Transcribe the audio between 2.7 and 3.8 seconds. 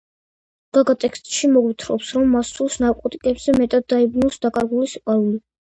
ნარკოტიკებზე